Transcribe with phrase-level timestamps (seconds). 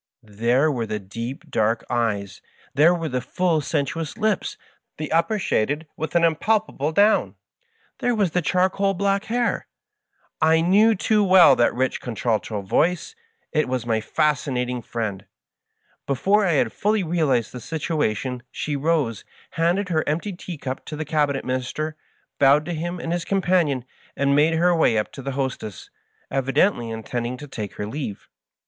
[0.23, 2.41] There were the deep, dark eyes,
[2.73, 4.57] there were the full, sensuous lips,
[4.97, 7.35] the upper shaded with an impalpable down,
[7.99, 9.67] there was the charcoal black hair!
[10.41, 13.13] I knew too well that rich contralto voice
[13.51, 15.27] 1 It was my Fascinating Friend 1
[16.07, 20.95] Before I had fully realized the situation she rose, handed her empty tea cup to
[20.95, 21.95] the Cabinet Minister,
[22.39, 25.91] bowed to him and his companion, and made her way up to the hostess,
[26.31, 28.27] evidently intending to take her leave.